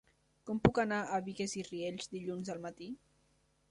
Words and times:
Com 0.49 0.61
puc 0.67 0.79
anar 0.85 1.03
a 1.03 1.21
Bigues 1.29 1.55
i 1.61 1.65
Riells 1.69 2.13
dilluns 2.17 2.53
al 2.57 2.67
matí? 2.69 2.93